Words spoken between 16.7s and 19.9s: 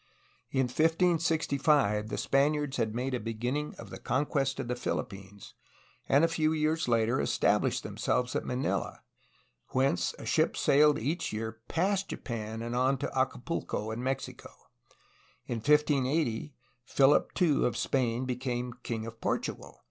Philip II of Spain became king of Portugal.